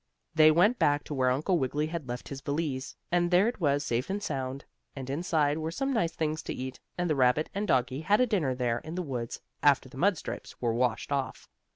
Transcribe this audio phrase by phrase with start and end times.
[0.01, 3.59] So they went back to where Uncle Wiggily had left his valise, and there it
[3.59, 7.15] was safe and sound, and inside it were some nice things to eat, and the
[7.15, 10.73] rabbit and doggie had a dinner there in the woods, after the mud stripes were
[10.73, 11.47] washed off.